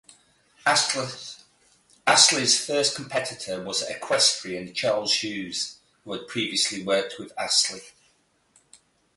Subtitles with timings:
[0.65, 7.83] Astley's first competitor was equestrian Charles Hughes, who had previously worked with Astley.